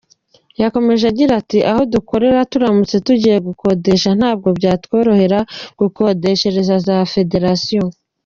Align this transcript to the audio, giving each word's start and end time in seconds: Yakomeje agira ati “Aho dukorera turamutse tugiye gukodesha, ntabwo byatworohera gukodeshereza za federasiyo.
Yakomeje 0.61 1.03
agira 1.11 1.31
ati 1.41 1.57
“Aho 1.71 1.81
dukorera 1.93 2.47
turamutse 2.51 2.95
tugiye 3.07 3.37
gukodesha, 3.47 4.09
ntabwo 4.19 4.47
byatworohera 4.59 5.39
gukodeshereza 5.79 6.75
za 6.87 6.97
federasiyo. 7.15 7.83